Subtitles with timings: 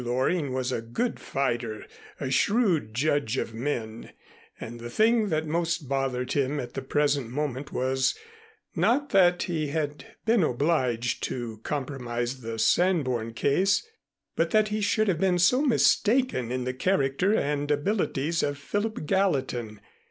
[0.03, 1.85] Loring was a good fighter,
[2.19, 4.09] a shrewd judge of men,
[4.59, 8.15] and the thing that most bothered him at the present moment was,
[8.75, 13.87] not that he had been obliged to compromise the Sanborn case,
[14.35, 19.05] but that he should have been so mistaken in the character and abilities of Philip
[19.05, 19.81] Gallatin.